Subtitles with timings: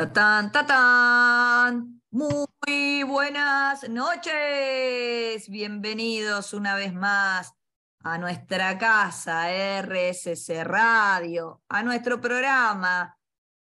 [0.00, 2.00] ¡Tatán, tatán!
[2.10, 5.46] Muy buenas noches.
[5.50, 7.52] Bienvenidos una vez más
[8.02, 9.50] a nuestra casa
[9.82, 13.18] RSC Radio, a nuestro programa.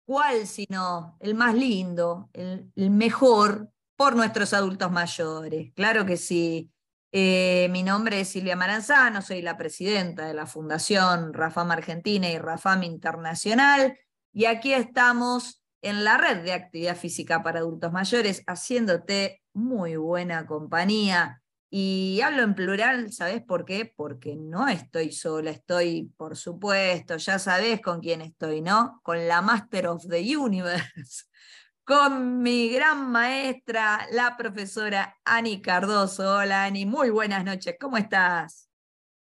[0.05, 5.73] ¿Cuál sino el más lindo, el, mejor por nuestros adultos mayores?
[5.73, 6.69] Claro que sí.
[7.11, 12.37] Eh, mi nombre es Silvia Maranzano, soy la presidenta de la Fundación Rafam Argentina y
[12.37, 13.97] Rafam Internacional,
[14.31, 20.45] y aquí estamos en la red de actividad física para adultos mayores, haciéndote muy buena
[20.45, 21.41] compañía.
[21.71, 23.91] Y hablo en plural, ¿sabes por qué?
[23.95, 28.99] Porque no estoy sola, estoy, por supuesto, ya sabes con quién estoy, ¿no?
[29.03, 31.25] Con la Master of the Universe
[31.83, 36.37] con mi gran maestra, la profesora Ani Cardoso.
[36.37, 38.69] Hola Ani, muy buenas noches, ¿cómo estás?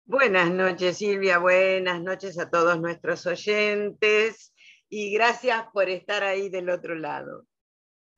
[0.04, 4.51] Buenas noches Silvia, buenas noches a todos nuestros oyentes
[4.94, 7.46] y gracias por estar ahí del otro lado.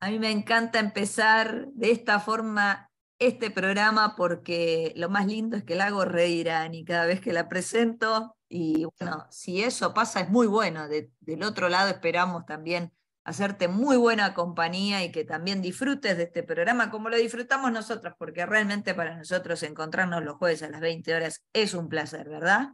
[0.01, 5.63] A mí me encanta empezar de esta forma este programa porque lo más lindo es
[5.63, 9.93] que la hago reír a Ani cada vez que la presento y bueno, si eso
[9.93, 10.89] pasa es muy bueno.
[10.89, 12.91] del otro lado esperamos también
[13.23, 18.15] hacerte muy buena compañía y que también disfrutes de este programa como lo disfrutamos nosotros,
[18.19, 22.73] porque realmente para nosotros encontrarnos los jueves a las 20 horas es un placer, ¿verdad?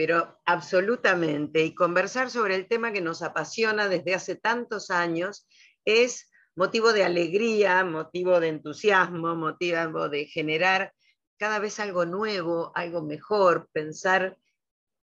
[0.00, 5.46] Pero absolutamente, y conversar sobre el tema que nos apasiona desde hace tantos años
[5.84, 10.94] es motivo de alegría, motivo de entusiasmo, motivo de generar
[11.36, 14.38] cada vez algo nuevo, algo mejor, pensar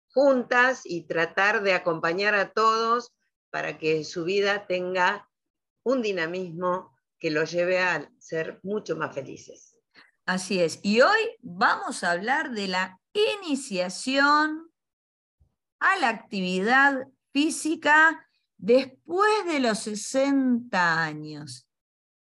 [0.09, 3.13] juntas y tratar de acompañar a todos
[3.51, 5.29] para que su vida tenga
[5.83, 9.77] un dinamismo que lo lleve a ser mucho más felices.
[10.25, 10.79] Así es.
[10.81, 14.66] Y hoy vamos a hablar de la iniciación
[15.79, 21.67] a la actividad física después de los 60 años.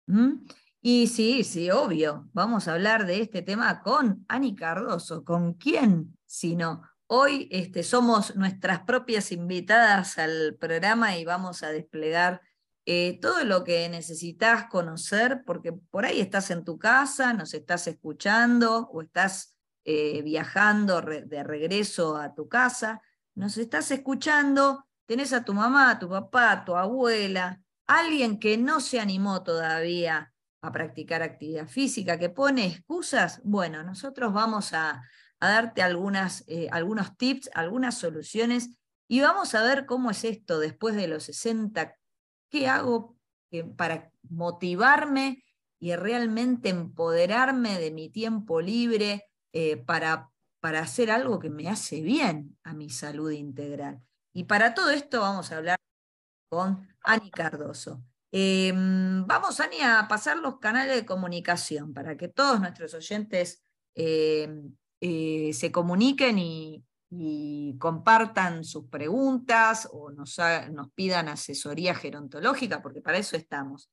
[0.07, 0.45] ¿Mm?
[0.81, 5.23] Y sí, sí, obvio, vamos a hablar de este tema con Ani Cardoso.
[5.23, 6.17] ¿Con quién?
[6.25, 6.81] Si no,
[7.13, 12.39] Hoy este, somos nuestras propias invitadas al programa y vamos a desplegar
[12.85, 17.85] eh, todo lo que necesitas conocer, porque por ahí estás en tu casa, nos estás
[17.87, 23.01] escuchando o estás eh, viajando de regreso a tu casa,
[23.35, 28.57] nos estás escuchando, tenés a tu mamá, a tu papá, a tu abuela, alguien que
[28.57, 35.03] no se animó todavía a practicar actividad física, que pone excusas, bueno, nosotros vamos a,
[35.39, 38.69] darte algunas, eh, algunos tips, algunas soluciones
[39.07, 41.97] y vamos a ver cómo es esto después de los 60,
[42.49, 43.17] qué hago
[43.49, 45.43] eh, para motivarme
[45.79, 50.30] y realmente empoderarme de mi tiempo libre eh, para,
[50.61, 54.01] para hacer algo que me hace bien a mi salud integral.
[54.31, 55.77] Y para todo esto vamos a hablar
[56.49, 58.03] con Ani Cardoso.
[58.31, 63.61] Em, vamos, Ani, a pasar los canales de comunicación para que todos nuestros oyentes
[63.95, 66.85] em, eh, se comuniquen y,
[67.77, 70.37] compartan sus preguntas o nos,
[70.71, 73.89] nos, pidan asesoría gerontológica, porque para eso estamos.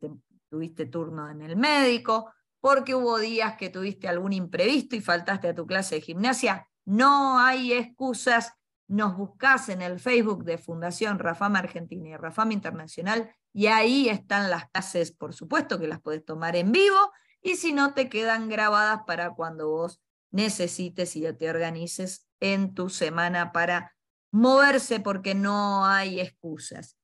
[0.54, 5.54] tuviste turno en el médico, porque hubo días que tuviste algún imprevisto y faltaste a
[5.54, 6.68] tu clase de gimnasia.
[6.84, 8.53] No hay excusas.
[8.86, 14.48] Nos buscás en el Facebook de Fundación Rafama Argentina y Rafama Internacional y ahí están
[14.48, 17.10] las clases, por supuesto que las podés tomar en vivo
[17.42, 22.91] y si no te quedan grabadas para cuando vos necesites y te organices en tu
[22.91, 23.97] semana para
[24.30, 26.97] moverse porque no hay excusas.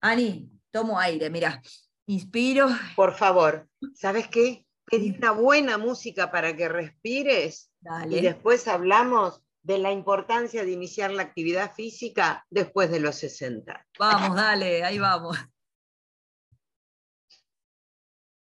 [0.00, 1.60] Ani, tomo aire, mira,
[2.06, 2.68] inspiro.
[2.96, 4.66] Por favor, ¿sabes qué?
[4.86, 7.70] Pedí una buena música para que respires
[8.08, 13.86] y después hablamos de la importancia de iniciar la actividad física después de los 60.
[13.98, 15.36] Vamos, dale, ahí vamos.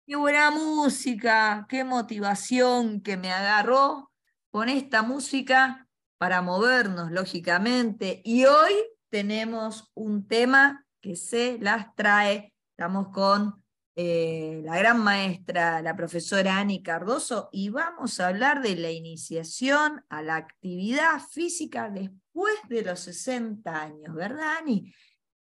[0.09, 4.10] Qué buena música, qué motivación que me agarró
[4.51, 5.89] con esta música
[6.19, 8.21] para movernos, lógicamente.
[8.25, 8.73] Y hoy
[9.09, 12.53] tenemos un tema que se las trae.
[12.77, 13.63] Estamos con
[13.97, 20.05] eh, la gran maestra, la profesora Ani Cardoso, y vamos a hablar de la iniciación
[20.09, 24.93] a la actividad física después de los 60 años, ¿verdad, Ani?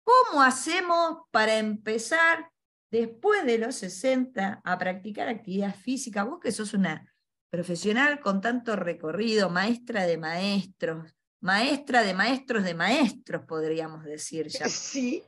[0.03, 2.49] ¿Cómo hacemos para empezar
[2.91, 6.23] después de los 60 a practicar actividad física?
[6.23, 7.14] Vos que sos una
[7.55, 14.67] profesional con tanto recorrido, maestra de maestros, maestra de maestros de maestros, podríamos decir ya.
[14.69, 15.23] Sí.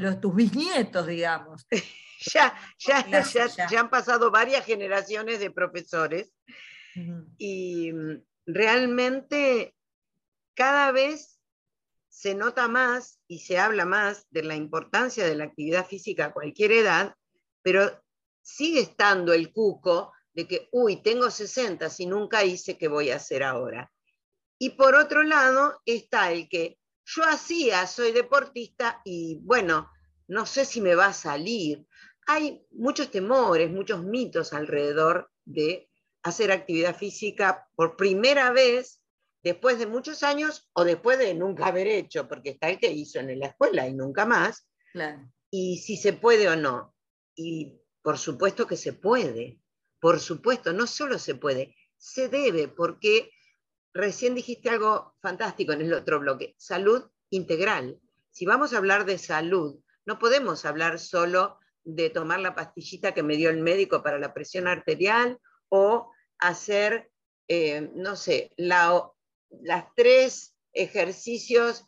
[0.00, 1.66] Los, tus bisnietos, digamos.
[2.32, 6.32] Ya, ya, ya, ya, han pasado varias generaciones de profesores
[7.36, 7.92] y
[8.46, 9.76] realmente
[10.54, 11.38] cada vez
[12.08, 16.32] se nota más y se habla más de la importancia de la actividad física a
[16.32, 17.14] cualquier edad,
[17.60, 18.02] pero
[18.40, 23.16] sigue estando el cuco de que, uy, tengo 60, si nunca hice, ¿qué voy a
[23.16, 23.90] hacer ahora?
[24.58, 29.90] Y por otro lado está el que yo hacía, soy deportista y bueno,
[30.28, 31.86] no sé si me va a salir.
[32.26, 35.88] Hay muchos temores, muchos mitos alrededor de
[36.22, 39.00] hacer actividad física por primera vez
[39.42, 43.20] después de muchos años o después de nunca haber hecho, porque está el que hizo
[43.20, 44.68] en la escuela y nunca más.
[45.50, 46.94] Y si se puede o no.
[47.34, 49.60] Y por supuesto que se puede.
[50.00, 53.30] Por supuesto, no solo se puede, se debe, porque
[53.92, 58.00] recién dijiste algo fantástico en el otro bloque, salud integral.
[58.30, 63.22] Si vamos a hablar de salud, no podemos hablar solo de tomar la pastillita que
[63.22, 67.10] me dio el médico para la presión arterial o hacer,
[67.48, 71.86] eh, no sé, las tres ejercicios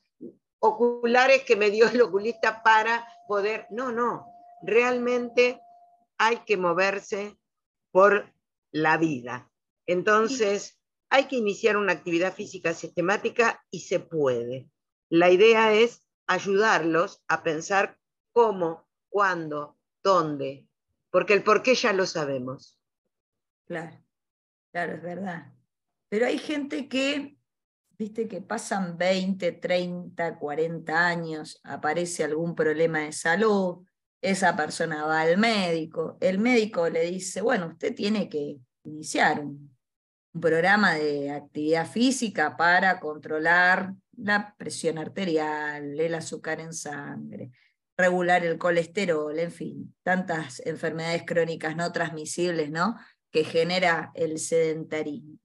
[0.61, 3.66] oculares que me dio el oculista para poder...
[3.70, 4.26] No, no,
[4.62, 5.61] realmente
[6.16, 7.38] hay que moverse
[7.90, 8.32] por
[8.70, 9.50] la vida.
[9.87, 10.79] Entonces,
[11.11, 14.69] hay que iniciar una actividad física sistemática y se puede.
[15.08, 17.99] La idea es ayudarlos a pensar
[18.32, 20.69] cómo, cuándo, dónde,
[21.11, 22.79] porque el por qué ya lo sabemos.
[23.67, 23.99] Claro,
[24.70, 25.55] claro, es verdad.
[26.11, 27.38] Pero hay gente que,
[27.99, 33.87] viste, que pasan 20, 30, 40 años, aparece algún problema de salud,
[34.20, 39.76] esa persona va al médico, el médico le dice, bueno, usted tiene que iniciar un,
[40.40, 47.50] programa de actividad física para controlar la presión arterial, el azúcar en sangre,
[47.96, 52.96] regular el colesterol, en fin, tantas enfermedades crónicas no transmisibles, ¿no?
[53.30, 55.38] que genera el sedentarismo.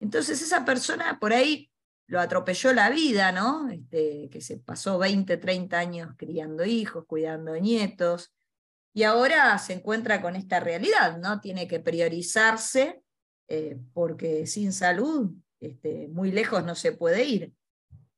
[0.00, 1.70] Entonces esa persona por ahí
[2.10, 3.70] lo atropelló la vida, ¿no?
[3.70, 8.32] Este, que se pasó 20, 30 años criando hijos, cuidando nietos,
[8.92, 11.40] y ahora se encuentra con esta realidad, ¿no?
[11.40, 13.00] Tiene que priorizarse
[13.46, 17.52] eh, porque sin salud este, muy lejos no se puede ir.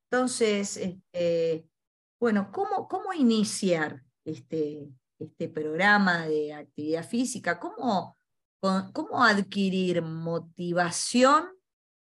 [0.09, 1.67] Entonces, este,
[2.19, 7.59] bueno, ¿cómo, ¿cómo, iniciar este, este programa de actividad física?
[7.59, 8.17] ¿Cómo,
[8.59, 11.45] cómo adquirir motivación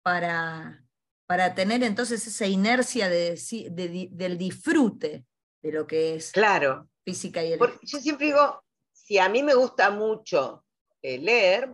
[0.04, 0.84] para,
[1.32, 5.26] para tener entonces esa inercia del disfrute
[5.62, 6.90] de lo que es claro.
[7.06, 8.62] física y el Yo siempre digo,
[8.92, 10.66] si a mí me gusta mucho
[11.02, 11.74] eh, leer,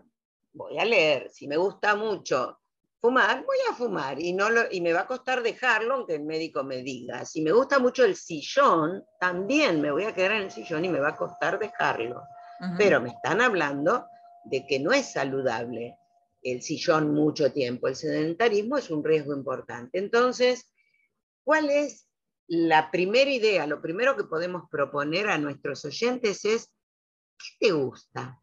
[0.53, 1.31] voy a leer.
[1.33, 2.59] Si me gusta mucho
[3.01, 6.63] fumar, voy a fumar y, no y me va a costar dejarlo aunque el médico
[6.63, 7.25] me diga.
[7.25, 10.89] Si me gusta mucho el sillón, también me voy a quedar en el sillón y
[10.89, 12.21] me va a costar dejarlo.
[12.77, 14.05] Pero me están hablando
[14.45, 15.97] de que no es saludable
[16.51, 17.87] el sillón mucho tiempo.
[17.87, 19.97] El sedentarismo es un riesgo importante.
[19.99, 20.73] Entonces,
[21.43, 22.07] ¿cuál es
[22.47, 23.67] la primera idea?
[23.67, 26.73] Lo primero que podemos proponer a nuestros oyentes es,
[27.37, 28.41] ¿qué te gusta?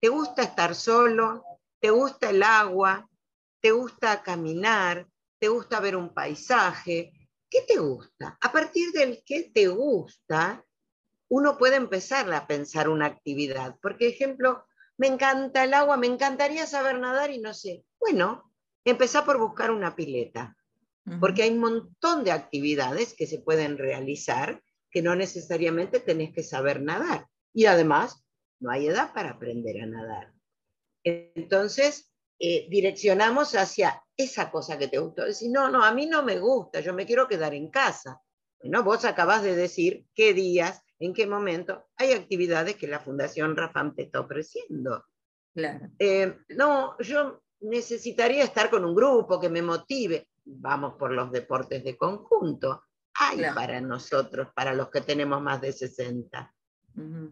[0.00, 1.44] ¿Te gusta estar solo?
[1.80, 3.08] ¿Te gusta el agua?
[3.60, 5.06] ¿Te gusta caminar?
[5.38, 7.12] ¿Te gusta ver un paisaje?
[7.50, 8.38] ¿Qué te gusta?
[8.40, 10.64] A partir del que te gusta,
[11.28, 13.78] uno puede empezar a pensar una actividad.
[13.80, 17.84] Por ejemplo, me encanta el agua, me encantaría saber nadar y no sé.
[17.98, 18.52] Bueno,
[18.84, 20.56] empezá por buscar una pileta.
[21.20, 26.42] porque hay un montón de actividades que se pueden realizar que no necesariamente tenés que
[26.42, 27.26] saber nadar.
[27.52, 28.24] Y además,
[28.60, 30.32] no hay edad para aprender a nadar.
[31.02, 35.24] Entonces, eh, direccionamos hacia esa cosa que te gustó.
[35.24, 38.22] Decir, no, no, a mí no me gusta, yo me quiero quedar en casa.
[38.60, 41.86] Bueno, vos acabas de decir qué días, en qué momento.
[41.96, 45.04] Hay actividades que la Fundación Rafam te está ofreciendo.
[45.54, 45.88] Claro.
[45.98, 50.28] Eh, no, yo necesitaría estar con un grupo que me motive.
[50.44, 52.84] Vamos por los deportes de conjunto.
[53.14, 56.52] Hay para nosotros, para los que tenemos más de 60.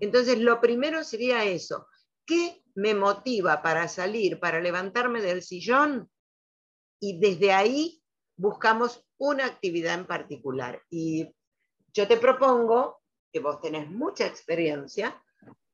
[0.01, 1.87] Entonces, lo primero sería eso.
[2.25, 6.09] ¿Qué me motiva para salir, para levantarme del sillón?
[7.01, 8.03] Y desde ahí
[8.37, 10.83] buscamos una actividad en particular.
[10.89, 11.35] Y
[11.93, 13.02] yo te propongo,
[13.33, 15.23] que vos tenés mucha experiencia,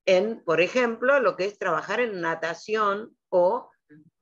[0.06, 3.70] en, por ejemplo, lo que es trabajar en natación o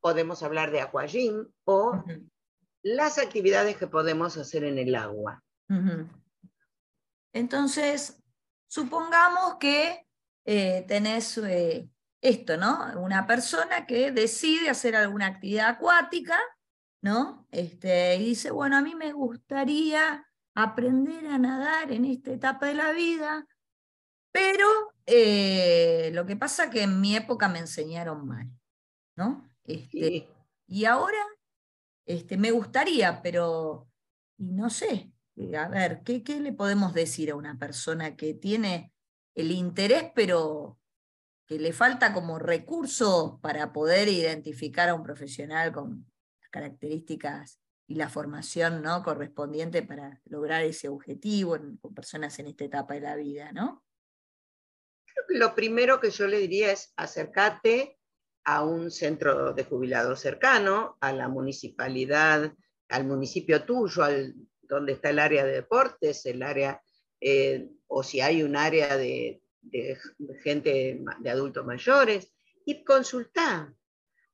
[0.01, 2.03] podemos hablar de aquagym o
[2.83, 5.45] las actividades que podemos hacer en el agua.
[7.33, 8.23] Entonces,
[8.69, 10.07] supongamos que
[10.45, 11.89] eh, tenés eh,
[12.21, 13.01] esto, ¿no?
[13.01, 16.39] Una persona que decide hacer alguna actividad acuática,
[17.03, 17.47] ¿no?
[17.51, 20.27] Este, y dice, bueno, a mí me gustaría
[20.57, 23.47] aprender a nadar en esta etapa de la vida,
[24.33, 24.67] pero
[25.05, 28.51] eh, lo que pasa es que en mi época me enseñaron mal,
[29.17, 29.51] ¿no?
[29.65, 30.29] Este,
[30.67, 31.19] y ahora
[32.07, 33.87] este, me gustaría, pero
[34.39, 35.13] no sé,
[35.59, 38.95] a ver, ¿qué, ¿qué le podemos decir a una persona que tiene
[39.35, 40.79] el interés, pero
[41.47, 46.11] que le falta como recurso para poder identificar a un profesional con
[46.41, 49.03] las características y la formación ¿no?
[49.03, 53.85] correspondiente para lograr ese objetivo con personas en esta etapa de la vida, ¿no?
[55.29, 57.99] Lo primero que yo le diría es acércate
[58.45, 62.53] a un centro de jubilados cercano, a la municipalidad,
[62.89, 66.81] al municipio tuyo, al, donde está el área de deportes, el área,
[67.21, 69.99] eh, o si hay un área de, de,
[70.43, 72.33] gente, de adultos mayores,
[72.65, 73.73] y consultar,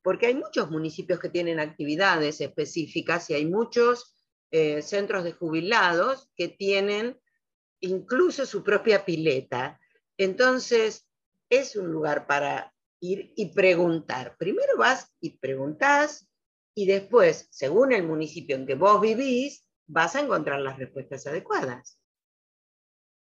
[0.03, 4.17] porque hay muchos municipios que tienen actividades específicas y hay muchos
[4.51, 7.19] eh, centros de jubilados que tienen
[7.81, 9.81] incluso su propia pileta.
[10.19, 11.09] Entonces,
[11.51, 14.37] es un lugar para ir y preguntar.
[14.39, 16.29] Primero vas y preguntas
[16.75, 21.99] y después, según el municipio en que vos vivís, vas a encontrar las respuestas adecuadas.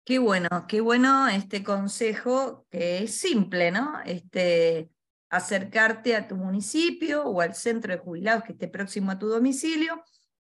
[0.07, 4.01] Qué bueno, qué bueno este consejo que es simple, ¿no?
[4.05, 4.91] Este,
[5.37, 10.03] acercarte a tu municipio o al centro de jubilados que esté próximo a tu domicilio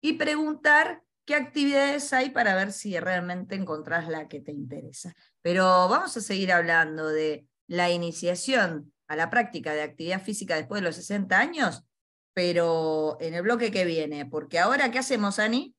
[0.02, 5.14] y preguntar qué actividades hay para ver si realmente encontrás la que te interesa.
[5.42, 10.82] Pero vamos a seguir hablando de la iniciación a la práctica de actividad física después
[10.82, 11.84] de los 60 años,
[12.34, 15.76] pero en el bloque que viene, porque ahora, ¿qué hacemos, Ani?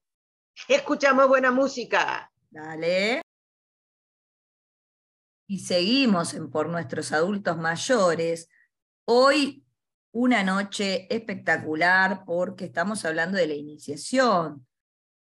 [0.68, 2.32] Escuchamos buena música.
[2.50, 3.24] Dale
[5.46, 8.48] y seguimos en por nuestros adultos mayores.
[9.06, 9.64] Hoy
[10.12, 14.66] una noche espectacular porque estamos hablando de la iniciación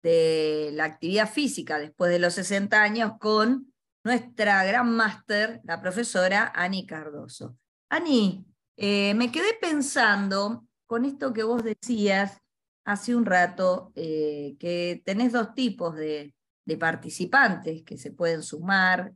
[0.02, 3.72] de la actividad física después de los 60 años con
[4.04, 7.56] nuestra gran máster, la profesora Ani Cardoso.
[7.88, 8.44] Ani,
[8.76, 12.38] eh, me quedé pensando con esto que vos decías
[12.84, 16.34] hace un rato, eh, que tenés dos tipos de,
[16.78, 19.12] participantes que se pueden sumar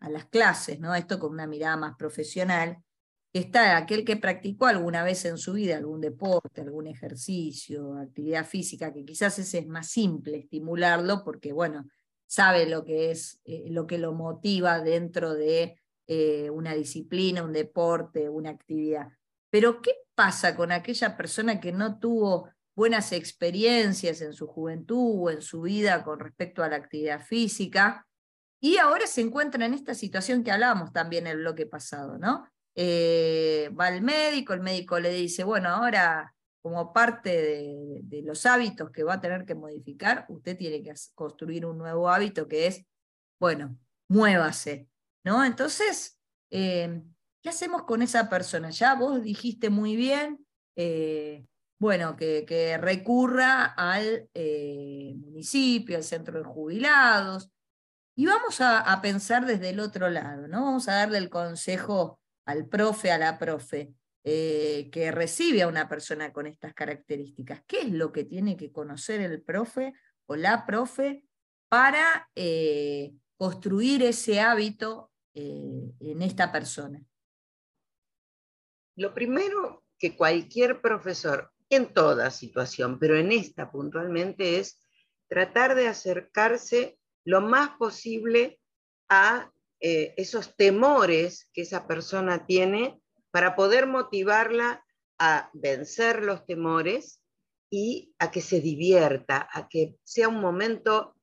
[0.00, 0.94] las clases, ¿no?
[0.94, 2.78] Esto con una mirada más profesional.
[3.32, 8.92] Está aquel que practicó alguna vez en su vida algún deporte, algún ejercicio, actividad física,
[8.92, 11.86] que quizás ese es más simple estimularlo porque, bueno,
[12.26, 17.52] sabe lo que es, eh, lo que lo motiva dentro de eh, una disciplina, un
[17.52, 19.08] deporte, una actividad.
[19.50, 25.30] Pero, ¿qué pasa con aquella persona que no tuvo buenas experiencias en su juventud o
[25.30, 28.07] en su vida con respecto a la actividad física
[28.60, 32.48] y ahora se encuentra en esta situación que hablábamos también en el bloque pasado, ¿no?
[32.74, 37.30] Eh, va al médico, el médico le dice, bueno, ahora como parte
[38.02, 42.10] de, los hábitos que va a tener que modificar, usted tiene que construir un nuevo
[42.10, 42.84] hábito que es,
[43.40, 44.88] bueno, muévase,
[45.24, 45.44] ¿no?
[45.44, 46.18] Entonces,
[46.50, 47.02] eh,
[47.42, 48.70] ¿qué hacemos con esa persona?
[48.70, 50.44] Ya vos dijiste muy bien,
[50.76, 51.46] eh,
[51.80, 54.28] bueno, que, que, recurra al
[55.16, 57.50] municipio, al centro de jubilados,
[58.18, 60.64] y vamos a, pensar desde el otro lado, ¿no?
[60.64, 63.94] Vamos a darle el consejo al profe, a la profe,
[64.24, 67.62] eh, que recibe a una persona con estas características.
[67.64, 69.92] ¿Qué es lo que tiene que conocer el profe
[70.26, 71.26] o la profe
[71.68, 77.00] para eh, construir ese hábito eh, en esta persona?
[78.96, 84.84] Lo primero que cualquier profesor en toda situación, pero en esta puntualmente es
[85.28, 86.97] tratar de acercarse
[87.28, 88.58] lo más posible
[89.10, 94.82] a eh, esos temores que esa persona tiene para poder motivarla
[95.18, 97.22] a vencer los temores
[97.68, 101.16] y a que se divierta, a que sea un momento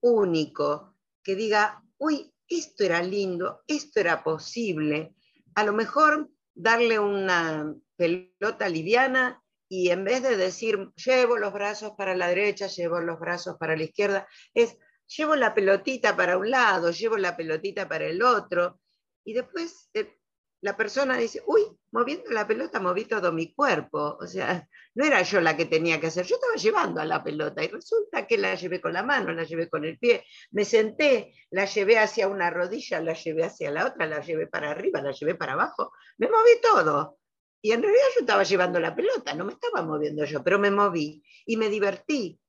[0.00, 5.14] único, que diga, uy, esto era lindo, esto era posible.
[5.54, 11.92] A lo mejor darle una pelota liviana y en vez de decir, llevo los brazos
[11.96, 16.50] para la derecha, llevo los brazos para la izquierda, es, llevo la pelotita para un
[16.50, 18.80] lado, llevo la pelotita para el otro.
[19.24, 20.18] Y después eh,
[20.60, 24.16] la persona dice, uy, moviendo la pelota moví todo mi cuerpo.
[24.18, 27.22] O sea, no era yo la que tenía que hacer, yo estaba llevando a la
[27.22, 30.64] pelota y resulta que la llevé con la mano, la llevé con el pie, me
[30.64, 35.02] senté, la llevé hacia una rodilla, la llevé hacia la otra, la llevé para arriba,
[35.02, 37.18] la llevé para abajo, me moví todo.
[37.60, 40.70] Y en realidad yo estaba llevando la pelota, no me estaba moviendo yo, pero me
[40.70, 42.40] moví y me divertí.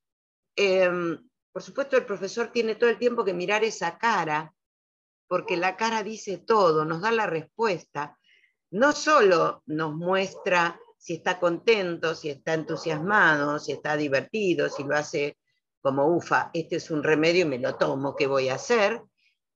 [0.54, 1.18] Em,
[1.56, 4.52] por supuesto, el profesor tiene todo el tiempo que mirar esa cara
[5.26, 8.18] porque la cara dice todo, nos da la respuesta.
[8.72, 14.96] No solo nos muestra si está contento, si está entusiasmado, si está divertido, si lo
[14.96, 15.38] hace
[15.80, 19.00] como ufa, este es un remedio y me lo tomo, ¿qué voy a hacer?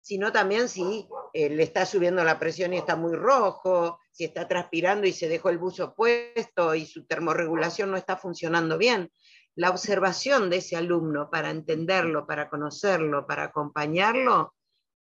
[0.00, 4.49] Sino también si eh, le está subiendo la presión y está muy rojo, si está
[4.49, 9.12] transpirando y se dejó el buzo puesto y su termorregulación no está funcionando bien.
[9.57, 14.54] La observación de ese alumno para entenderlo, para conocerlo, para acompañarlo,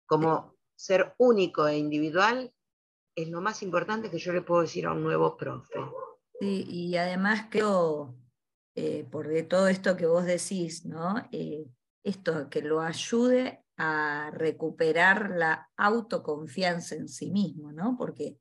[0.06, 2.54] como ser único e individual
[3.16, 5.80] es lo más importante que yo le puedo decir a un nuevo profe.
[6.40, 8.16] Sí, y además creo,
[8.76, 11.28] eh, por de todo esto que vos decís, ¿no?
[11.32, 11.66] Eh,
[12.04, 17.96] esto que lo ayude a recuperar la autoconfianza en sí mismo, ¿no?
[17.98, 18.38] Porque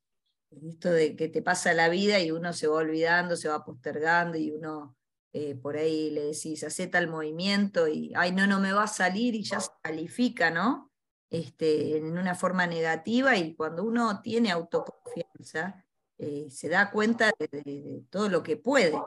[0.50, 4.36] esto de que te pasa la vida y uno se va olvidando, se va postergando
[4.36, 4.96] y uno
[5.38, 8.88] eh, por ahí le decís, hace tal movimiento y, ay, no, no me va a
[8.88, 10.90] salir y ya se califica, ¿no?
[11.28, 15.84] Este, en una forma negativa y cuando uno tiene autoconfianza,
[16.16, 18.98] eh, se da cuenta de, todo lo que puede.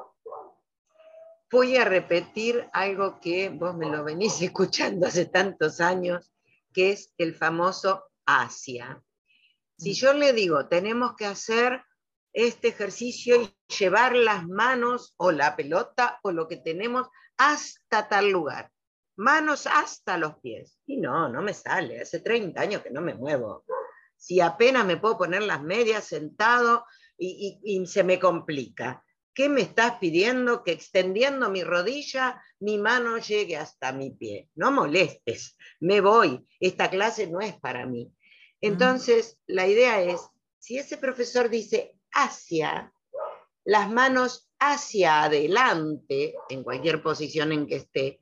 [1.50, 6.32] Voy a repetir algo que vos me lo venís escuchando hace tantos años,
[6.72, 9.02] que es el famoso Asia.
[9.80, 9.94] Si mm.
[9.94, 11.82] yo le digo, tenemos que hacer
[12.34, 18.30] este ejercicio y llevar las manos o la pelota o lo que tenemos hasta tal
[18.30, 18.72] lugar
[19.20, 20.80] manos hasta los pies.
[20.88, 23.66] Y no, no me sale, hace 30 años que no me muevo.
[24.16, 26.86] Si apenas me puedo poner las medias sentado
[27.18, 29.04] y, se me complica.
[29.34, 30.64] ¿Qué me estás pidiendo?
[30.64, 34.50] Que extendiendo mi rodilla, mi mano llegue hasta mi pie.
[34.56, 36.46] No molestes, me voy.
[36.60, 38.12] Esta clase no es para mí.
[38.62, 40.22] Entonces, la idea es,
[40.60, 42.94] si ese profesor dice hacia,
[43.64, 48.22] las manos hacia adelante, en cualquier posición en que esté,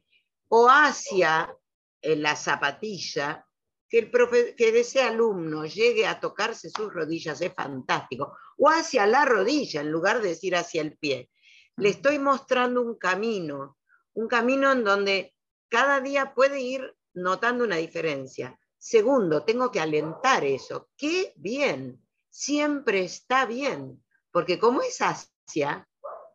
[0.49, 1.55] o hacia
[2.01, 3.45] la zapatilla,
[3.89, 9.25] que, el que ese alumno llegue a tocarse sus rodillas es fantástico, o hacia la
[9.25, 11.29] rodilla en lugar de decir hacia el pie.
[11.77, 13.77] Le estoy mostrando un camino,
[14.13, 15.35] un camino en donde
[15.69, 18.59] cada día puede ir notando una diferencia.
[18.77, 20.89] Segundo, tengo que alentar eso.
[20.97, 22.01] Qué bien,
[22.37, 25.89] siempre está bien, porque como es hacia,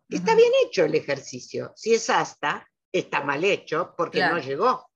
[0.09, 1.73] está bien hecho el ejercicio.
[1.77, 4.91] Si es hasta, está mal hecho porque no llegó.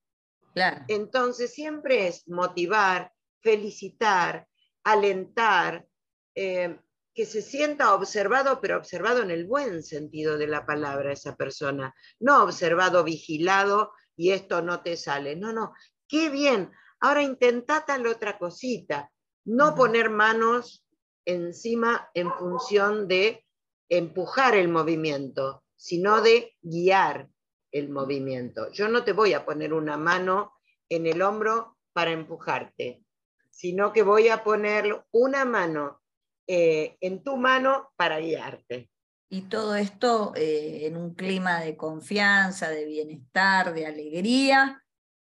[0.89, 4.49] Entonces siempre es motivar, felicitar,
[4.83, 5.87] alentar,
[6.35, 6.77] eh,
[7.13, 11.95] que se sienta observado, pero observado en el buen sentido de la palabra esa persona,
[12.19, 15.37] no observado, vigilado y esto no te sale.
[15.37, 15.73] No, no,
[16.05, 16.69] qué bien.
[16.99, 19.09] Ahora intenta tal otra cosita,
[19.45, 20.83] no poner manos
[21.27, 23.45] encima en función de
[23.89, 27.29] empujar el movimiento, sino de guiar,
[27.71, 28.71] el movimiento.
[28.71, 30.53] Yo no te voy a poner una mano
[30.89, 33.03] en el hombro para empujarte,
[33.51, 36.01] sino que voy a poner una mano
[36.47, 38.89] eh, en tu mano para guiarte.
[39.29, 44.81] Y todo esto eh, en un clima de confianza, de bienestar, de alegría,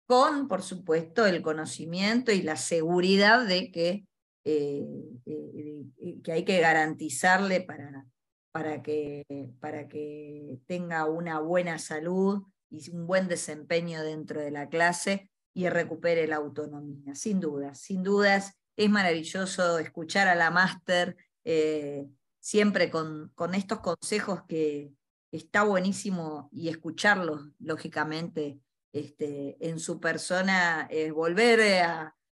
[0.05, 4.06] con, por supuesto, el conocimiento y la seguridad de que,
[4.49, 8.05] eh, que hay que garantizarle para,
[8.53, 9.25] para que,
[9.59, 15.67] para que tenga una buena salud y un buen desempeño dentro de la clase y
[15.67, 17.13] recupere la autonomía.
[17.13, 22.07] Sin dudas, sin dudas, es maravilloso escuchar a la máster eh,
[22.39, 24.93] siempre con, con, estos consejos que
[25.29, 28.61] está buenísimo y escucharlos, lógicamente,
[28.93, 31.59] este, en su persona, volver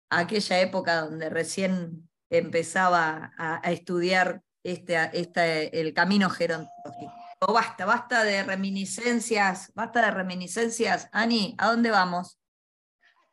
[0.10, 7.14] a, aquella época donde recién empezaba a, a estudiar este, este, el camino gerontológico.
[7.48, 11.10] basta, basta de reminiscencias, basta de reminiscencias.
[11.12, 12.38] Ani, ¿a dónde vamos?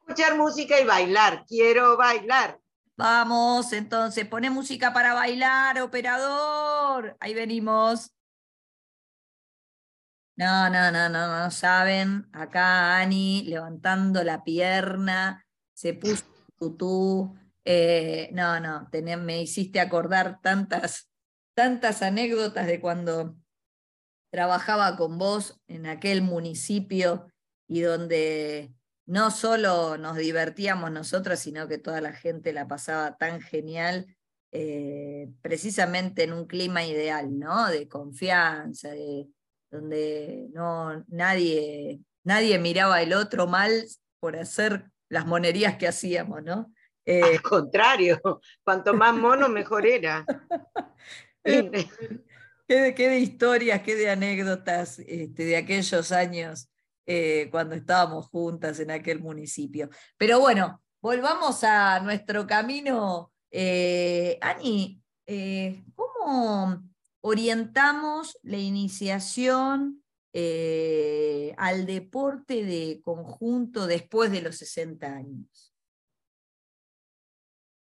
[0.01, 2.61] Escuchar música y bailar, quiero bailar.
[2.97, 7.17] Vamos, entonces, pone música para bailar, operador.
[7.21, 8.13] Ahí venimos.
[10.37, 12.29] No, no, no, no, no saben.
[12.33, 17.35] Acá Ani levantando la pierna, se puso tutú.
[17.65, 18.89] Eh, no, no,
[19.19, 21.11] me hiciste acordar tantas,
[21.55, 23.37] tantas anécdotas de cuando
[24.31, 27.33] trabajaba con vos en aquel municipio
[27.67, 28.73] y donde
[29.07, 34.07] no solo nos divertíamos nosotros, sino que toda la gente la pasaba tan genial,
[34.53, 37.69] eh, precisamente en un clima ideal, ¿no?
[37.69, 38.91] De confianza,
[39.71, 43.85] donde no, nadie, nadie miraba al otro mal
[44.19, 46.73] por hacer las monerías que hacíamos, ¿no?
[47.09, 48.21] Eh, Al contrario,
[48.65, 50.27] cuanto más mono, mejor era.
[52.67, 56.69] qué, de, historias, qué de anécdotas este, de aquellos años
[57.07, 59.89] eh, cuando estábamos juntas en aquel municipio.
[60.17, 63.33] Pero bueno, volvamos a nuestro camino.
[63.51, 66.83] Eh, Ani, eh, ¿cómo
[67.21, 70.03] orientamos la iniciación
[71.57, 75.75] al deporte de conjunto después de los 60 años?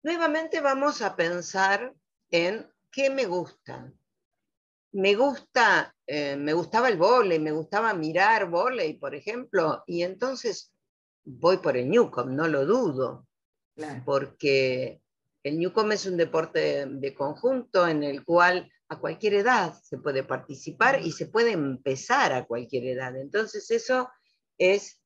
[0.02, 1.94] Nuevamente vamos a pensar
[2.30, 3.92] en qué me gusta
[4.96, 10.72] me gusta, eh, me gustaba el volei, me gustaba mirar volei, por ejemplo, y entonces
[11.22, 13.26] voy por el Newcom, no lo dudo,
[14.06, 15.02] porque
[15.42, 20.22] el Newcom es un deporte de conjunto en el cual a cualquier edad se puede
[20.22, 23.16] participar y se puede empezar a cualquier edad.
[23.16, 24.08] Entonces eso
[24.58, 25.00] es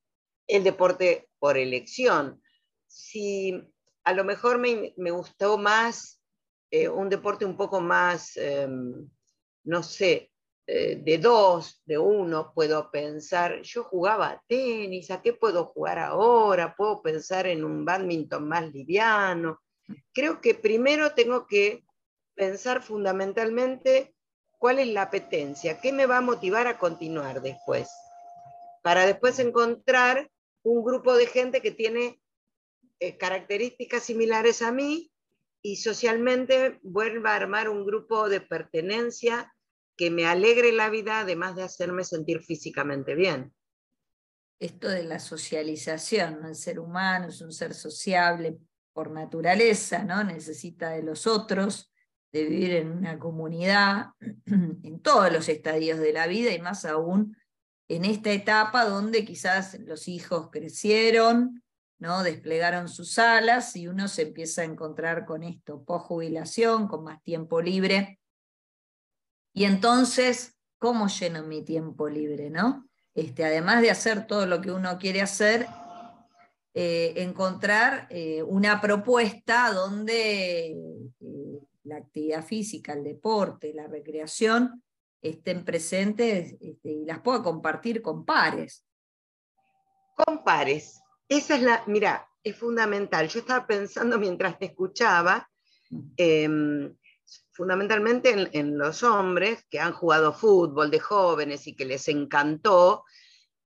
[0.46, 2.42] el deporte por elección.
[2.86, 3.54] Si
[4.04, 6.22] a lo mejor me, gustó más
[6.70, 8.36] eh, un deporte un poco más...
[8.36, 9.08] Em,
[9.64, 10.32] no sé,
[10.66, 16.74] eh, de dos, de uno, puedo pensar, yo jugaba tenis, ¿a qué puedo jugar ahora?
[16.76, 19.60] Puedo pensar en un badminton más liviano.
[20.12, 21.84] Creo que primero tengo que
[22.40, 24.14] pensar fundamentalmente
[24.52, 27.90] cuál es la apetencia, qué me va a motivar a continuar después,
[28.82, 30.30] para después encontrar
[30.62, 32.18] un grupo de gente que tiene
[32.98, 35.12] eh, características similares a mí
[35.60, 39.54] y socialmente vuelva a armar un grupo de pertenencia
[39.94, 43.52] que me alegre la vida, además de hacerme sentir físicamente bien.
[44.58, 48.56] Esto de la socialización, el ser humano es un ser sociable
[48.94, 50.24] por naturaleza, ¿no?
[50.24, 51.89] necesita de los otros,
[52.32, 54.10] de vivir en una comunidad,
[54.46, 57.36] en todos los estadios de la vida y más aún
[57.88, 61.64] en esta etapa donde quizás los hijos crecieron,
[61.98, 62.22] ¿no?
[62.22, 67.20] desplegaron sus alas y uno se empieza a encontrar con esto, post jubilación, con más
[67.24, 68.20] tiempo libre.
[69.52, 72.48] Y entonces, ¿cómo lleno mi tiempo libre?
[72.48, 72.88] ¿no?
[73.12, 75.66] Este, además de hacer todo lo que uno quiere hacer,
[76.72, 80.76] eh, encontrar eh, una propuesta donde
[81.90, 84.82] la actividad física, el deporte, la recreación
[85.20, 88.86] estén presentes este, y las pueda compartir con pares.
[90.16, 93.28] Con pares, esa es la, mira, es fundamental.
[93.28, 95.48] Yo estaba pensando mientras te escuchaba,
[96.16, 96.94] em,
[97.52, 103.04] fundamentalmente en, los hombres que han jugado fútbol de jóvenes y que les encantó,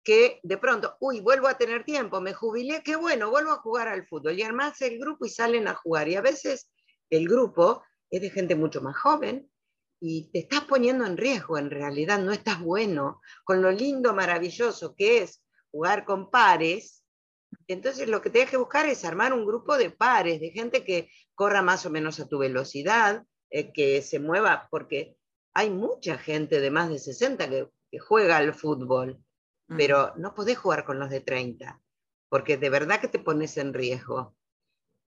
[0.03, 3.87] que de pronto, uy, vuelvo a tener tiempo, me jubilé, qué bueno, vuelvo a jugar
[3.87, 4.37] al fútbol.
[4.37, 6.07] Y además el grupo y salen a jugar.
[6.07, 6.69] Y a veces
[7.09, 9.49] el grupo es de gente mucho más joven
[9.99, 13.21] y te estás poniendo en riesgo en realidad, no estás bueno.
[13.43, 17.03] Con lo lindo, maravilloso que es jugar con pares,
[17.67, 21.09] entonces lo que tienes que buscar es armar un grupo de pares, de gente que
[21.35, 25.17] corra más o menos a tu velocidad, eh, que se mueva, porque
[25.53, 29.23] hay mucha gente de más de 60 que, juega al fútbol,
[29.69, 31.81] pero no podés jugar con los de 30,
[32.29, 34.35] porque de verdad que te pones en riesgo.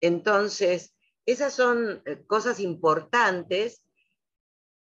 [0.00, 3.82] Entonces, esas son eh, cosas importantes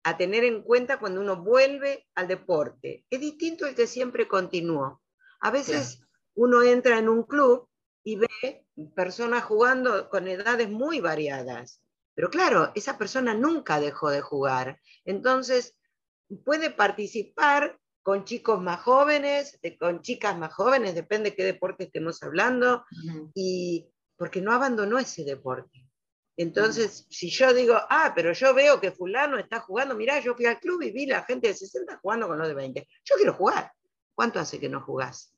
[0.04, 3.06] a tener en cuenta cuando uno vuelve al deporte.
[3.10, 5.02] Es distinto el que siempre continuó.
[5.40, 6.02] A veces
[6.36, 7.68] uno entra en un club
[8.04, 11.82] y ve personas jugando con edades muy variadas.
[12.14, 14.80] Pero claro, esa persona nunca dejó de jugar.
[15.06, 15.76] Entonces,
[16.44, 21.86] puede participar con chicos más jóvenes, eh, con chicas más jóvenes, depende de qué deporte
[21.86, 22.86] estemos hablando,
[23.34, 25.85] y porque no abandonó ese deporte.
[26.38, 30.46] Entonces, si yo digo, ah, pero yo veo que fulano está jugando, mirá, yo fui
[30.46, 32.88] al club y vi la gente de 60 jugando con los de 20.
[33.04, 33.72] Yo quiero jugar.
[34.14, 35.34] ¿Cuánto hace que no jugás?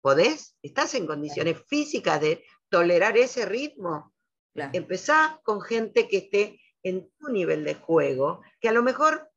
[0.00, 0.56] ¿Podés?
[0.62, 4.12] ¿Estás en condiciones físicas de tolerar ese ritmo?
[4.54, 9.30] Empezá con gente que esté en tu nivel de juego, que a lo mejor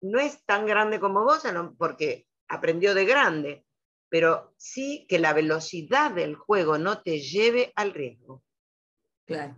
[0.00, 1.42] no es tan grande como vos,
[1.78, 3.64] porque aprendió de grande,
[4.08, 8.42] pero sí que la velocidad del juego no te lleve al riesgo.
[9.24, 9.56] Claro.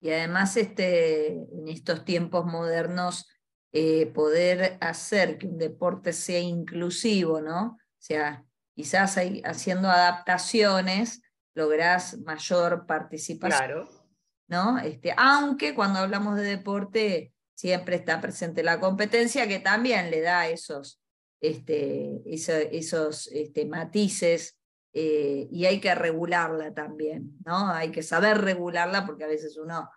[0.00, 3.28] Y además este, en estos tiempos modernos,
[3.72, 7.76] eh, poder hacer que un deporte sea inclusivo, ¿no?
[7.76, 11.20] O sea, quizás haciendo adaptaciones
[11.54, 13.58] lográs mayor participación.
[13.58, 14.08] Claro.
[14.48, 14.78] ¿no?
[14.78, 20.48] Este, aunque cuando hablamos de deporte siempre está presente la competencia que también le da
[20.48, 21.00] esos,
[21.40, 24.57] este, esos, este, matices
[24.92, 27.68] eh, y hay que regularla también, ¿no?
[27.68, 29.90] Hay que saber regularla porque a veces uno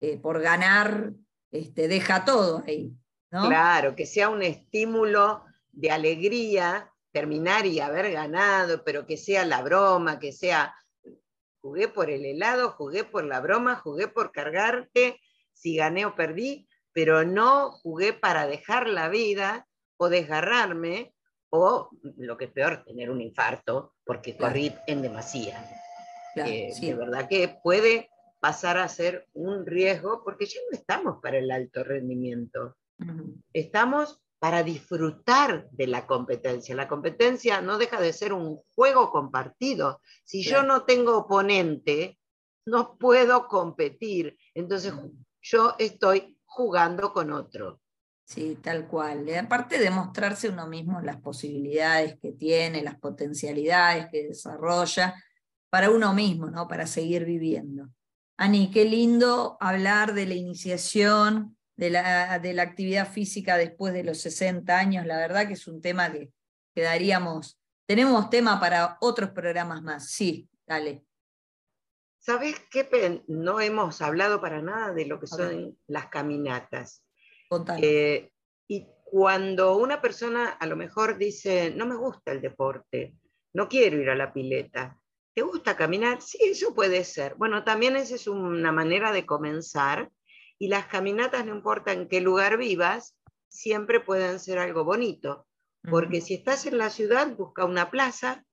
[0.00, 1.12] eh, por ganar
[1.50, 2.92] este, deja todo ahí.
[3.28, 9.62] Claro, que sea un estímulo de alegría terminar y haber ganado, pero que sea la
[9.62, 10.74] broma, que sea
[11.60, 15.20] jugué por el helado, jugué por la broma, jugué por cargarte,
[15.52, 21.15] si gané o perdí, pero no jugué para dejar la vida o desgarrarme
[21.50, 25.64] o, lo que es peor, tener un infarto porque corrí en demasía.
[26.36, 31.38] Eh, de verdad que puede pasar a ser un riesgo porque ya no estamos para
[31.38, 32.76] el alto rendimiento.
[33.52, 36.74] Estamos para disfrutar de la competencia.
[36.74, 40.00] La competencia no deja de ser un juego compartido.
[40.24, 42.18] Si yo no tengo oponente,
[42.66, 44.36] no puedo competir.
[44.54, 44.92] Entonces
[45.40, 47.80] yo estoy jugando con otro.
[48.26, 49.24] Sí, tal cual.
[49.38, 55.14] aparte de mostrarse uno mismo las posibilidades que tiene, las potencialidades que desarrolla
[55.70, 56.66] para uno mismo, ¿no?
[56.66, 57.88] Para seguir viviendo.
[58.36, 64.02] Ani, qué lindo hablar de la iniciación de la, de la actividad física después de
[64.02, 66.32] los 60 años, la verdad que es un tema que
[66.74, 71.04] quedaríamos, tenemos tema para otros programas más, sí, dale.
[72.18, 73.22] ¿Sabes qué?
[73.28, 77.05] No hemos hablado para nada de lo que son las caminatas.
[77.80, 78.30] Eh,
[78.68, 83.14] y cuando una persona a lo mejor dice, no me gusta el deporte,
[83.54, 84.98] no quiero ir a la pileta,
[85.34, 86.20] ¿te gusta caminar?
[86.22, 87.34] Sí, eso puede ser.
[87.36, 90.10] Bueno, también esa es una manera de comenzar
[90.58, 93.16] y las caminatas, no importa en qué lugar vivas,
[93.48, 95.46] siempre pueden ser algo bonito.
[95.88, 98.44] Porque si estás en la ciudad, busca una plaza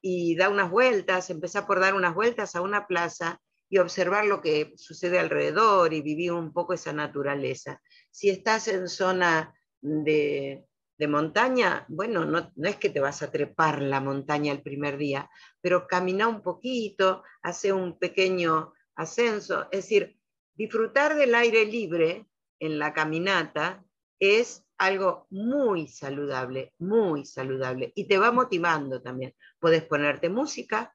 [0.00, 4.40] y da unas vueltas, empezá por dar unas vueltas a una plaza y observar lo
[4.40, 7.82] que sucede alrededor y vivir un poco esa naturaleza.
[8.18, 10.66] Si estás en zona de,
[11.08, 15.30] montaña, bueno, no, no, es que te vas a trepar la montaña el primer día,
[15.60, 20.18] pero camina un poquito, hace un pequeño ascenso, es decir,
[20.56, 22.26] disfrutar del aire libre
[22.58, 23.84] en la caminata
[24.18, 27.92] es algo muy saludable, muy saludable.
[27.94, 29.32] Y te va motivando también.
[29.60, 30.92] Puedes ponerte música,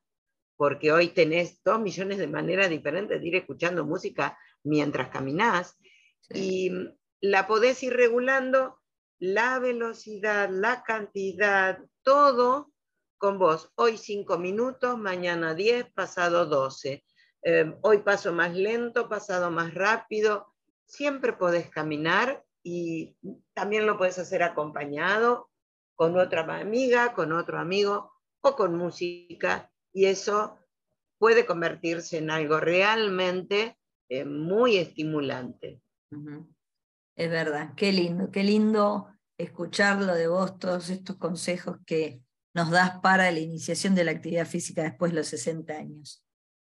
[0.58, 5.78] porque hoy tenés dos millones de maneras diferentes de ir escuchando música mientras caminás.
[6.30, 6.70] Y
[7.24, 8.82] la podés ir regulando
[9.18, 12.74] la velocidad, la cantidad, todo
[13.18, 13.72] con vos.
[13.76, 17.06] Hoy cinco minutos, mañana diez, pasado doce.
[17.42, 20.54] Em, hoy paso más lento, pasado más rápido.
[20.86, 23.16] Siempre podés caminar y
[23.54, 25.50] también lo puedes hacer acompañado
[25.96, 30.60] con otra amiga, con otro amigo o con música y eso
[31.18, 33.78] puede convertirse en algo realmente
[34.10, 35.80] eh, muy estimulante.
[37.16, 42.22] Es verdad, qué lindo, qué lindo escucharlo de vos, todos estos consejos que
[42.54, 46.24] nos das para la iniciación de la actividad física después de los 60 años.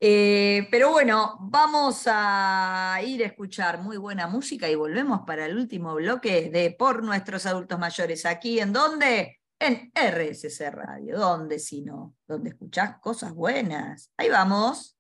[0.02, 5.58] Eh, pero bueno, vamos a ir a escuchar muy buena música y volvemos para el
[5.58, 8.26] último bloque de Por nuestros adultos mayores.
[8.26, 9.42] ¿Aquí en dónde?
[9.60, 11.18] En RSC Radio.
[11.20, 12.16] ¿Dónde si no?
[12.26, 14.12] Donde escuchás cosas buenas.
[14.16, 14.99] Ahí vamos.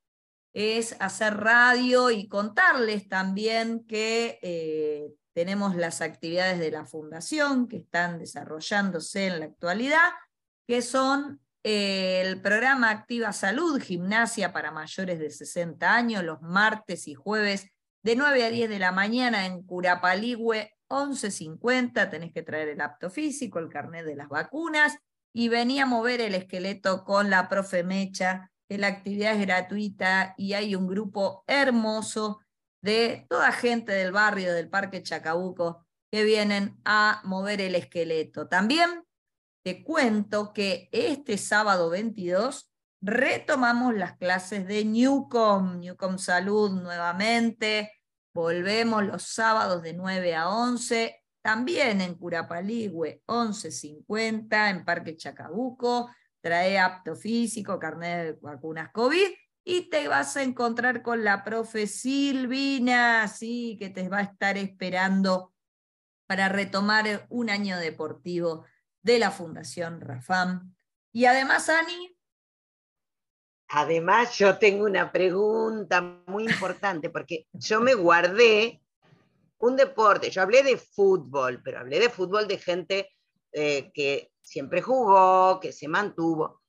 [0.52, 7.78] es hacer radio y contarles también que eh, tenemos las actividades de la fundación que
[7.78, 10.10] están desarrollándose en la actualidad,
[10.66, 17.14] que son el programa Activa Salud, gimnasia para mayores de 60 años, los martes y
[17.14, 17.66] jueves
[18.04, 23.10] de 9 a 10 de la mañana en Curapaligüe 11.50, tenés que traer el apto
[23.10, 24.96] físico, el carnet de las vacunas,
[25.32, 30.54] y venía a mover el esqueleto con la profe Mecha, la actividad es gratuita y
[30.54, 32.40] hay un grupo hermoso
[32.82, 38.48] de toda gente del barrio del Parque Chacabuco que vienen a mover el esqueleto.
[38.48, 39.04] También
[39.64, 47.90] te cuento que este sábado 22 retomamos las clases de Newcom, Newcom Salud nuevamente,
[48.34, 56.10] volvemos los sábados de 9 a 11, también en Curapaligüe 11.50, en Parque Chacabuco,
[56.42, 59.30] trae apto físico, carnet de vacunas COVID,
[59.66, 65.54] y te vas a encontrar con la profe Silvina, que te va a estar esperando
[66.26, 68.66] para retomar un año deportivo
[69.04, 70.74] de la Fundación Rafam.
[71.12, 72.14] Y además, Ani,
[73.76, 78.80] Además, yo tengo una pregunta muy importante, porque yo me guardé
[79.58, 83.10] un deporte, yo hablé de fútbol, pero hablé de fútbol de gente
[83.50, 86.62] eh, que siempre jugó, que se mantuvo.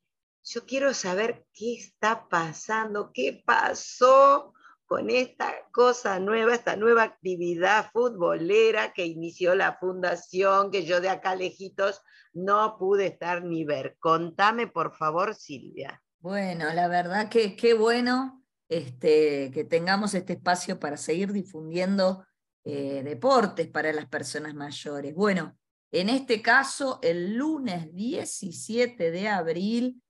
[0.43, 4.54] Yo quiero saber qué está pasando, qué pasó
[4.85, 11.09] con esta cosa nueva, esta nueva actividad futbolera que inició la fundación, que yo de
[11.09, 12.01] acá lejitos
[12.33, 13.97] no pude estar ni ver.
[13.99, 16.01] Contame, por favor, Silvia.
[16.19, 22.25] Bueno, la verdad que qué bueno este, que tengamos este espacio para seguir difundiendo
[22.63, 25.13] eh, deportes para las personas mayores.
[25.13, 25.57] Bueno,
[25.91, 30.01] en este caso, el lunes 17 de abril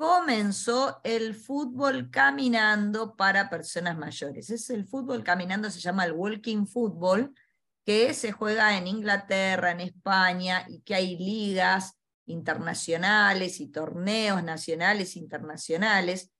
[0.00, 4.48] comenzó el fútbol caminando para personas mayores.
[4.48, 7.34] Es el fútbol caminando, se llama el walking football,
[7.84, 15.16] que se juega en Inglaterra, en España, y que hay ligas internacionales y torneos nacionales
[15.16, 16.30] internacionales,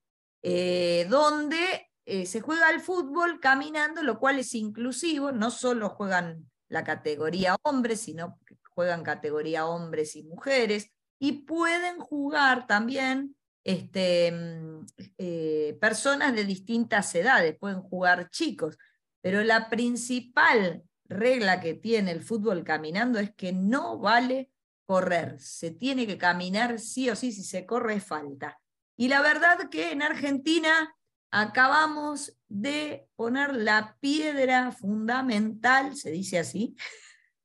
[0.42, 6.50] eh, donde eh, se juega el fútbol caminando, lo cual es inclusivo, no solo juegan
[6.70, 14.32] la categoría hombres, sino que juegan categoría hombres y mujeres, y pueden jugar también este,
[14.32, 14.86] mm,
[15.18, 18.78] eh, personas de distintas edades, pueden jugar chicos,
[19.20, 24.50] pero la principal regla que tiene el fútbol caminando es que no vale
[24.86, 28.58] correr, se tiene que caminar sí o sí, si se corre es falta.
[28.96, 30.94] Y la verdad que en Argentina
[31.30, 36.76] acabamos de poner la piedra fundamental, se dice así.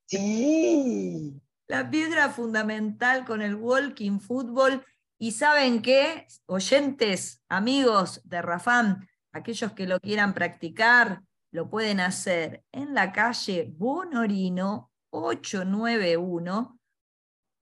[0.06, 1.42] Sí.
[1.68, 4.84] La piedra fundamental con el walking football.
[5.18, 12.64] Y saben qué, oyentes, amigos de Rafam, aquellos que lo quieran practicar, lo pueden hacer
[12.72, 16.80] en la calle Bonorino 891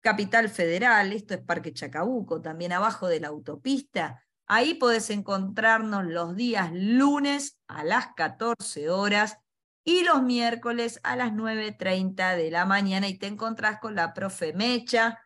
[0.00, 4.24] Capital Federal, esto es Parque Chacabuco, también abajo de la autopista.
[4.46, 9.38] Ahí podés encontrarnos los días lunes a las 14 horas
[9.84, 14.52] y los miércoles a las 9.30 de la mañana y te encontrás con la profe
[14.54, 15.20] Mecha.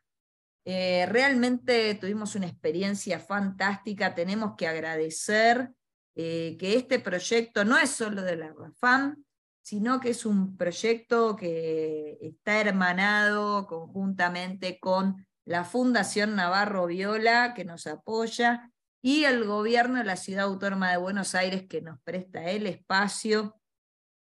[0.66, 5.70] Eh, realmente tuvimos una experiencia fantástica, tenemos que agradecer
[6.14, 9.22] eh, que este proyecto no es solo de la RAFAM,
[9.62, 17.66] sino que es un proyecto que está hermanado conjuntamente con la Fundación Navarro Viola, que
[17.66, 18.70] nos apoya,
[19.03, 23.61] y el gobierno de la Ciudad Autónoma de Buenos Aires, que nos presta el espacio.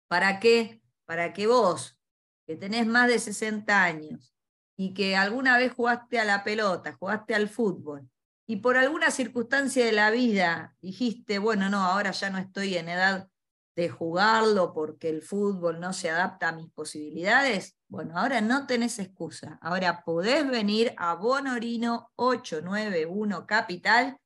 [0.07, 0.83] ¿Para qué?
[1.05, 1.99] Para que vos,
[2.45, 4.36] que tenés más de 60 años
[4.77, 8.09] y que alguna vez jugaste a la pelota, jugaste al fútbol,
[8.45, 12.87] y por alguna circunstancia de la vida dijiste, bueno, no, ahora ya no estoy en
[12.87, 13.27] edad
[13.75, 18.99] de jugarlo porque el fútbol no se adapta a mis posibilidades, bueno, ahora no tenés
[18.99, 19.59] excusa.
[19.61, 24.17] Ahora podés venir a Bonorino 891 Capital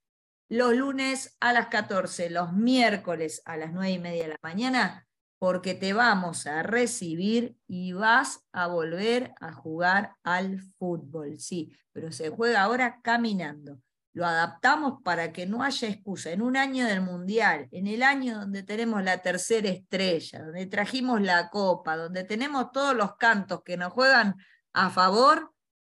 [0.48, 5.08] los lunes a las 14, los miércoles a las 9 y media de la mañana,
[5.42, 11.40] porque te vamos a recibir y vas a volver a jugar al fútbol.
[11.40, 13.80] Sí, pero se juega ahora caminando
[14.14, 16.32] lo adaptamos para que no haya excusa.
[16.32, 21.22] En un año del Mundial, en el año donde tenemos la tercera estrella, donde trajimos
[21.22, 24.36] la copa, donde tenemos todos los cantos que nos juegan
[24.74, 25.54] a favor,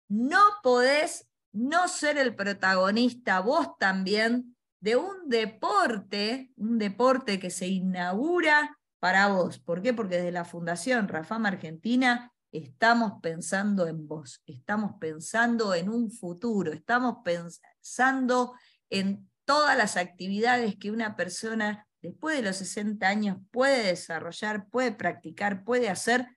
[0.09, 7.67] no podés no ser el protagonista vos también de un deporte, un deporte que se
[7.67, 9.59] inaugura para vos.
[9.59, 9.93] ¿Por qué?
[9.93, 16.73] Porque desde la Fundación Rafama Argentina estamos pensando en vos, estamos pensando en un futuro,
[16.73, 18.55] estamos pensando
[18.91, 24.93] en todas las actividades que una persona después de los 60 años puede desarrollar, puede
[24.93, 26.29] practicar, puede hacer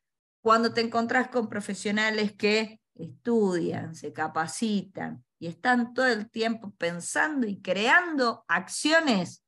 [0.42, 7.46] cuando te encontrás con profesionales que estudian, se capacitan y están todo el tiempo pensando
[7.46, 9.45] y creando acciones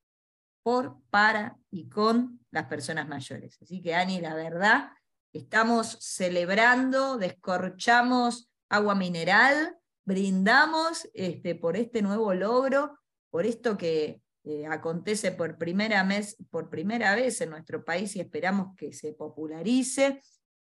[0.68, 3.57] por, para y con las personas mayores.
[3.61, 4.89] Así que, Ani, la verdad,
[5.32, 12.99] estamos celebrando, descorchamos agua mineral, brindamos este, por este nuevo logro,
[13.30, 18.20] por esto que eh, acontece por primera, mes, por primera vez en nuestro país y
[18.20, 20.22] esperamos que se popularice,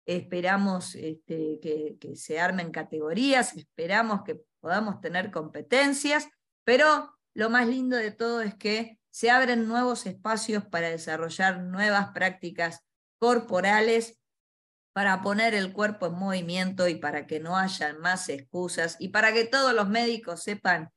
[0.06, 6.26] esperamos este, que, que se armen categorías, esperamos que podamos tener competencias,
[6.64, 12.10] pero lo más lindo de todo es que se abren nuevos espacios para desarrollar nuevas
[12.12, 12.84] prácticas
[13.18, 14.18] corporales,
[14.92, 19.32] para poner el cuerpo en movimiento y para que no haya más excusas y para
[19.32, 20.90] que todos los médicos sepan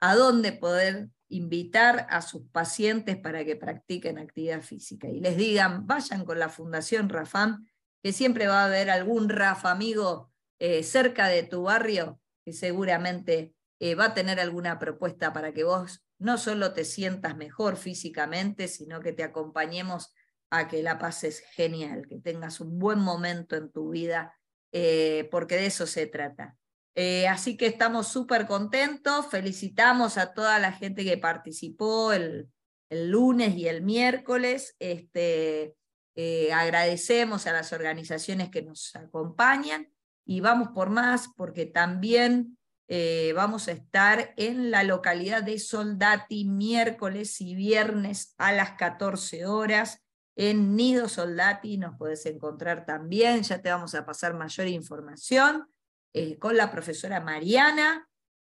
[0.00, 5.08] a dónde poder invitar a sus pacientes para que practiquen actividad física.
[5.08, 7.66] Y les digan, vayan con la Fundación Rafam,
[8.02, 13.54] que siempre va a haber algún Rafa amigo eh, cerca de tu barrio que seguramente
[13.78, 18.68] eh, va a tener alguna propuesta para que vos no solo te sientas mejor físicamente,
[18.68, 20.14] sino que te acompañemos
[20.50, 24.38] a que la pases genial, que tengas un buen momento en tu vida,
[24.72, 26.56] eh, porque de eso se trata.
[26.94, 32.50] Eh, así que estamos súper contentos, felicitamos a toda la gente que participó el,
[32.90, 35.76] el lunes y el miércoles, este,
[36.16, 39.90] eh, agradecemos a las organizaciones que nos acompañan
[40.26, 42.58] y vamos por más porque también
[42.92, 49.46] eh, vamos a estar en la localidad de Soldati miércoles y viernes a las 14
[49.46, 50.02] horas.
[50.34, 55.68] En Nido Soldati nos puedes encontrar también, ya te vamos a pasar mayor información.
[56.12, 58.08] Eh, con la profesora Mariana,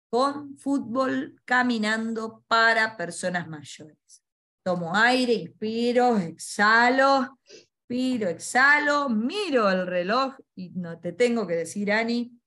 [0.08, 4.22] con fútbol caminando para personas mayores.
[4.64, 11.92] Tomo aire, inspiro, exhalo, inspiro, exhalo, miro el reloj y no te tengo que decir,
[11.92, 12.39] Ani,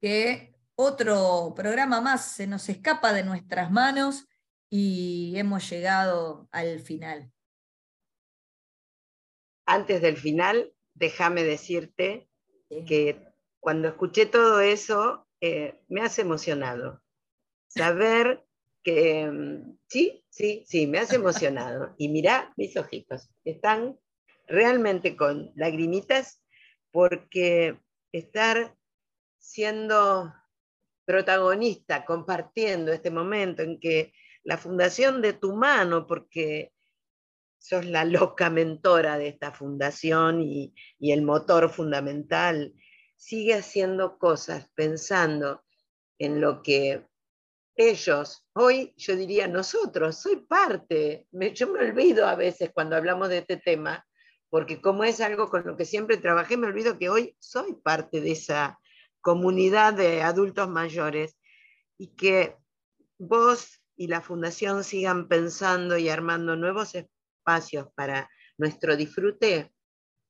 [0.00, 4.26] que otro programa más se nos escapa de nuestras manos
[4.70, 7.30] y hemos llegado al final.
[9.66, 12.28] Antes del final, déjame decirte
[12.86, 13.30] que
[13.60, 17.02] cuando escuché todo eso, eh, me hace emocionado.
[17.68, 18.44] Saber
[18.82, 21.94] que, mm, sí, sí, sí, me hace emocionado.
[21.98, 23.98] Y mira mis ojitos, están
[24.46, 26.42] realmente con lagrimitas
[26.90, 27.78] porque
[28.12, 28.76] estar
[29.40, 30.32] siendo
[31.04, 34.12] protagonista, compartiendo este momento en que
[34.44, 36.72] la fundación de tu mano, porque
[37.58, 42.74] sos la loca mentora de esta fundación y, y el motor fundamental,
[43.16, 45.64] sigue haciendo cosas pensando
[46.18, 47.06] en lo que
[47.76, 53.38] ellos, hoy yo diría nosotros, soy parte, yo me olvido a veces cuando hablamos de
[53.38, 54.06] este tema,
[54.50, 58.20] porque como es algo con lo que siempre trabajé, me olvido que hoy soy parte
[58.20, 58.79] de esa
[59.20, 61.36] comunidad de adultos mayores
[61.98, 62.56] y que
[63.18, 69.72] vos y la fundación sigan pensando y armando nuevos espacios para nuestro disfrute,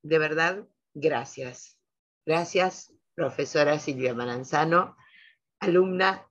[0.03, 1.79] de verdad, gracias.
[2.27, 4.97] Gracias, profesora Silvia Maranzano,
[5.61, 6.27] alumna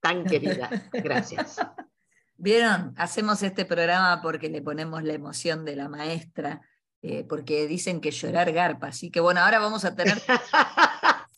[0.00, 0.70] tan querida.
[0.92, 1.56] Gracias.
[2.36, 6.62] Vieron, hacemos este programa porque le ponemos la emoción de la maestra,
[7.02, 8.88] eh, porque dicen que llorar garpa.
[8.88, 10.16] Así que bueno, ahora vamos a tener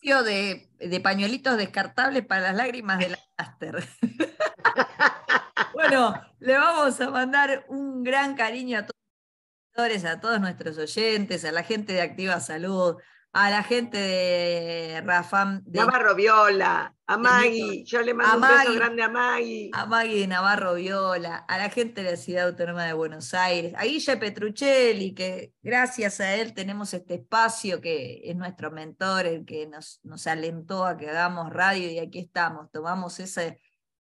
[0.03, 3.19] de, de pañuelitos descartables para las lágrimas de la
[5.73, 11.53] bueno, le vamos a mandar un gran cariño a todos, a todos nuestros oyentes, a
[11.53, 12.97] la gente de Activa Salud,
[13.33, 15.63] a la gente de Rafam.
[15.65, 19.71] De, Navarro Viola, a Maggie, yo le mando un beso grande a Maggie.
[19.73, 23.85] A Maggie Navarro Viola, a la gente de la Ciudad Autónoma de Buenos Aires, a
[23.85, 29.67] Guille Petruccelli, que gracias a él tenemos este espacio que es nuestro mentor, el que
[29.67, 33.61] nos, nos alentó a que hagamos radio y aquí estamos, tomamos ese,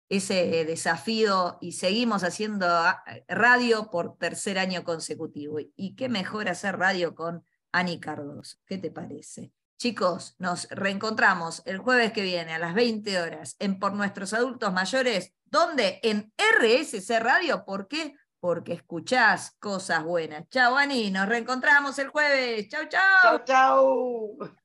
[0.09, 5.59] ese desafío y seguimos haciendo ah, radio por tercer año consecutivo.
[5.75, 8.57] Y qué mejor hacer radio con Ani Cardoso.
[8.65, 9.51] ¿Qué te parece?
[9.77, 14.71] Chicos, nos reencontramos el jueves que viene a las 20 horas en Por Nuestros Adultos
[14.71, 15.33] Mayores.
[15.45, 15.99] ¿Dónde?
[16.03, 17.65] En RSC Radio.
[17.65, 18.13] ¿Por qué?
[18.39, 20.47] Porque escuchás cosas buenas.
[20.49, 21.09] Chao, Ani.
[21.09, 22.67] Nos reencontramos el jueves.
[22.69, 23.21] Chau, chau.
[23.23, 24.55] Chau, chau.